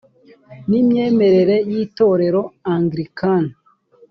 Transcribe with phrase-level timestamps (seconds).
[0.69, 2.41] n imyemerere y itorero
[2.73, 3.53] anglikani